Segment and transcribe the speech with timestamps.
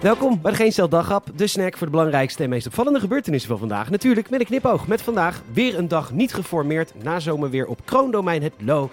[0.00, 3.50] Welkom bij de Geen Stel Daghap, de snack voor de belangrijkste en meest opvallende gebeurtenissen
[3.50, 3.90] van vandaag.
[3.90, 4.86] Natuurlijk met een knipoog.
[4.86, 8.90] Met vandaag weer een dag niet geformeerd, na zomer weer op kroondomein het Lo.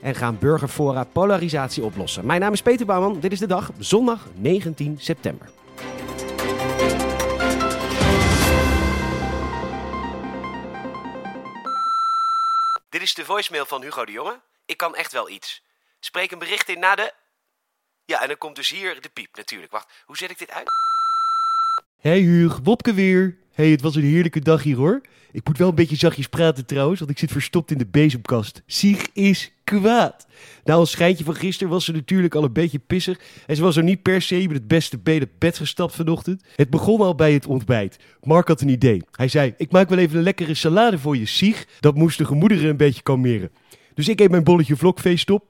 [0.00, 2.26] En gaan burgerfora polarisatie oplossen.
[2.26, 5.50] Mijn naam is Peter Bouwman, dit is de dag, zondag 19 september.
[12.88, 14.40] Dit is de voicemail van Hugo de Jonge.
[14.66, 15.62] Ik kan echt wel iets.
[16.00, 17.12] Spreek een bericht in na de...
[18.04, 19.72] Ja, en dan komt dus hier de piep natuurlijk.
[19.72, 20.70] Wacht, hoe zet ik dit uit?
[21.98, 23.36] Hey Huug, Wopke weer.
[23.52, 25.00] Hey, het was een heerlijke dag hier hoor.
[25.32, 28.62] Ik moet wel een beetje zachtjes praten trouwens, want ik zit verstopt in de bezemkast.
[28.66, 30.26] Sieg is kwaad.
[30.64, 33.20] Na een schijntje van gisteren was ze natuurlijk al een beetje pissig.
[33.46, 36.44] En ze was er niet per se met het beste been het bed gestapt vanochtend.
[36.56, 37.98] Het begon al bij het ontbijt.
[38.20, 39.02] Mark had een idee.
[39.10, 41.66] Hij zei, ik maak wel even een lekkere salade voor je, Sieg.
[41.80, 43.52] Dat moest de gemoederen een beetje kalmeren.
[43.94, 45.44] Dus ik eet mijn bolletje vlokfeest op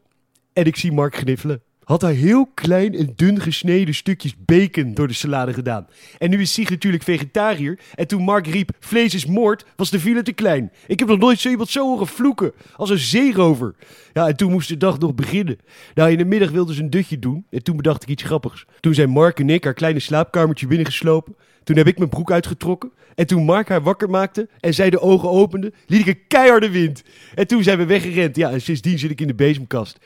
[0.53, 5.09] en ik zie Mark gniffelen had hij heel klein en dun gesneden stukjes bacon door
[5.09, 5.87] de salade gedaan.
[6.19, 7.79] En nu is Sieg natuurlijk vegetariër.
[7.95, 10.73] En toen Mark riep, vlees is moord, was de file te klein.
[10.87, 13.75] Ik heb nog nooit zo iemand zo horen vloeken, als een zeerover.
[14.13, 15.59] Ja, en toen moest de dag nog beginnen.
[15.95, 17.45] Nou, in de middag wilden ze een dutje doen.
[17.51, 18.65] En toen bedacht ik iets grappigs.
[18.81, 21.37] Toen zijn Mark en ik haar kleine slaapkamertje binnengeslopen.
[21.65, 22.93] Toen heb ik mijn broek uitgetrokken.
[23.15, 26.71] En toen Mark haar wakker maakte en zij de ogen opende, liet ik een keiharde
[26.71, 27.03] wind.
[27.35, 28.37] En toen zijn we weggerend.
[28.37, 29.99] Ja, en sindsdien zit ik in de bezemkast.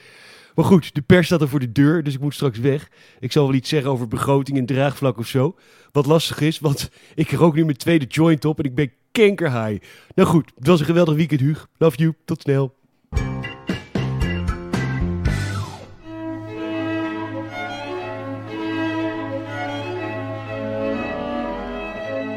[0.56, 2.90] Maar goed, de pers staat er voor de deur, dus ik moet straks weg.
[3.20, 5.56] Ik zal wel iets zeggen over begroting en draagvlak of zo.
[5.92, 9.84] Wat lastig is, want ik rook nu mijn tweede joint op en ik ben kankerhigh.
[10.14, 11.68] Nou goed, het was een geweldig weekend, Huug.
[11.78, 12.74] Love you, tot snel.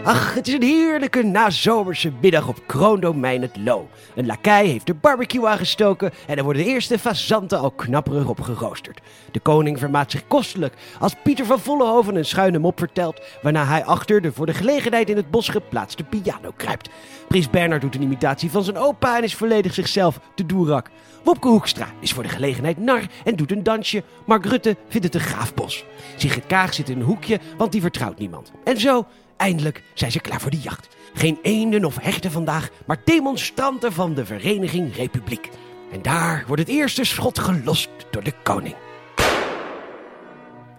[0.10, 3.90] Ach, het is een heerlijke nazomerse middag op Kroondomein het Lo.
[4.16, 8.42] Een lakai heeft de barbecue aangestoken en er worden de eerste fazanten al knapperig op
[8.42, 9.00] geroosterd.
[9.32, 13.86] De koning vermaakt zich kostelijk als Pieter van Vollenhoven een schuine mop vertelt, waarna hij
[13.86, 16.90] achter de voor de gelegenheid in het bos geplaatste piano kruipt.
[17.28, 20.90] Prins Bernard doet een imitatie van zijn opa en is volledig zichzelf de doerak.
[21.24, 24.04] Wopke Hoekstra is voor de gelegenheid nar en doet een dansje.
[24.26, 25.86] Mark Rutte vindt het een gaaf bos.
[26.16, 28.52] Sigrid Kaag zit in een hoekje, want die vertrouwt niemand.
[28.64, 29.06] En zo
[29.40, 30.88] Eindelijk zijn ze klaar voor de jacht.
[31.14, 35.50] Geen eenden of hechten vandaag, maar demonstranten van de Vereniging Republiek.
[35.92, 38.76] En daar wordt het eerste schot gelost door de koning.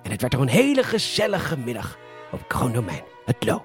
[0.02, 1.98] En het werd er een hele gezellige middag
[2.32, 3.62] op Kroondomein, het Lo.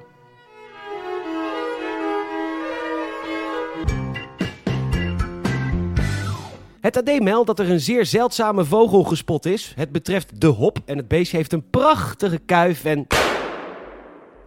[6.82, 9.74] Het AD meldt dat er een zeer zeldzame vogel gespot is.
[9.76, 13.08] Het betreft de hop en het beest heeft een prachtige kuif en...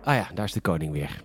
[0.04, 1.22] Ah ja, daar is de koning weer.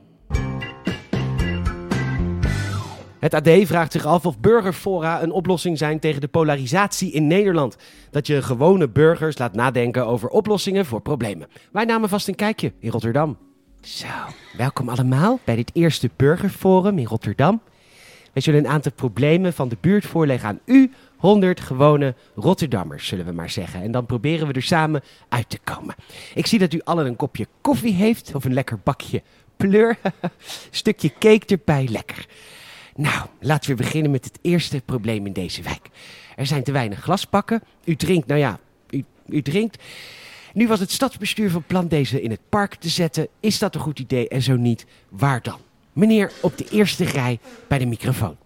[3.19, 7.77] Het AD vraagt zich af of burgerfora een oplossing zijn tegen de polarisatie in Nederland.
[8.09, 11.47] Dat je gewone burgers laat nadenken over oplossingen voor problemen.
[11.71, 13.37] Wij namen vast een kijkje in Rotterdam.
[13.81, 14.07] Zo,
[14.57, 17.61] welkom allemaal bij dit eerste burgerforum in Rotterdam.
[18.33, 20.91] Wij zullen een aantal problemen van de buurt voorleggen aan u,
[21.23, 23.81] 100 gewone Rotterdammers, zullen we maar zeggen.
[23.81, 25.95] En dan proberen we er samen uit te komen.
[26.33, 29.21] Ik zie dat u allen een kopje koffie heeft of een lekker bakje
[29.57, 29.97] pleur.
[30.69, 32.25] Stukje cake erbij, lekker.
[32.95, 35.89] Nou, laten we beginnen met het eerste probleem in deze wijk.
[36.35, 37.63] Er zijn te weinig glaspakken.
[37.83, 38.59] U drinkt, nou ja,
[38.89, 39.83] u, u drinkt.
[40.53, 43.27] Nu was het stadsbestuur van plan deze in het park te zetten.
[43.39, 45.59] Is dat een goed idee en zo niet, waar dan?
[45.93, 48.37] Meneer op de eerste rij bij de microfoon.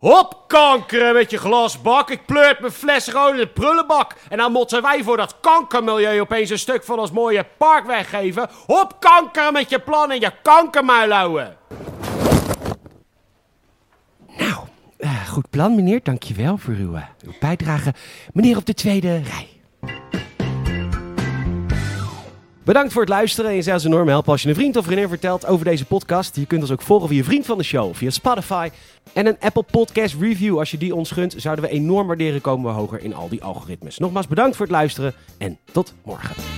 [0.00, 2.10] Hop, kankeren met je glasbak.
[2.10, 4.14] Ik pleurt mijn fles rood in de prullenbak.
[4.28, 8.48] En dan moeten wij voor dat kankermilieu opeens een stuk van ons mooie park weggeven.
[8.66, 11.56] Hop, kankeren met je plan en je kankermuil houden.
[14.38, 14.54] Nou,
[14.98, 16.00] uh, goed plan, meneer.
[16.02, 17.94] Dankjewel voor uw, uh, uw bijdrage.
[18.32, 19.59] Meneer op de tweede rij.
[22.64, 24.84] Bedankt voor het luisteren en je zou ons enorm helpen als je een vriend of
[24.84, 26.36] vriendin vertelt over deze podcast.
[26.36, 28.70] Je kunt ons ook volgen via Vriend van de Show, via Spotify
[29.12, 30.58] en een Apple Podcast Review.
[30.58, 33.42] Als je die ons gunt, zouden we enorm waarderen komen we hoger in al die
[33.42, 33.98] algoritmes.
[33.98, 36.49] Nogmaals bedankt voor het luisteren en tot morgen.